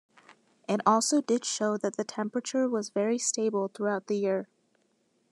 It 0.67 0.81
also 0.83 1.21
did 1.21 1.45
show 1.45 1.77
that 1.77 1.95
the 1.95 2.03
temperature 2.03 2.67
was 2.67 2.89
very 2.89 3.19
stable 3.19 3.67
throughout 3.67 4.07
the 4.07 4.17
year. 4.17 4.47